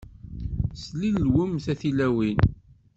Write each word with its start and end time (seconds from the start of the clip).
Slilwemt 0.83 1.65
a 1.73 1.75
tilawin. 1.81 2.39